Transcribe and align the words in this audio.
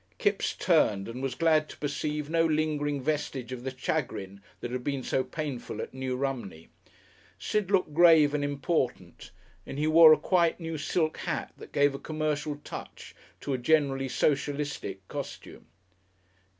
Kipps 0.17 0.53
turned, 0.55 1.07
and 1.07 1.21
was 1.21 1.35
glad 1.35 1.69
to 1.69 1.77
perceive 1.77 2.27
no 2.27 2.43
lingering 2.43 3.03
vestige 3.03 3.51
of 3.51 3.63
the 3.63 3.69
chagrin 3.77 4.41
that 4.59 4.71
had 4.71 4.83
been 4.83 5.03
so 5.03 5.23
painful 5.23 5.79
at 5.79 5.93
New 5.93 6.15
Romney. 6.15 6.69
Sid 7.37 7.69
looked 7.69 7.93
grave 7.93 8.33
and 8.33 8.43
important, 8.43 9.29
and 9.63 9.77
he 9.77 9.85
wore 9.85 10.11
a 10.11 10.17
quite 10.17 10.59
new 10.59 10.79
silk 10.79 11.17
hat 11.17 11.53
that 11.57 11.71
gave 11.71 11.93
a 11.93 11.99
commercial 11.99 12.55
touch 12.63 13.13
to 13.41 13.53
a 13.53 13.59
generally 13.59 14.09
socialistic 14.09 15.07
costume. 15.07 15.67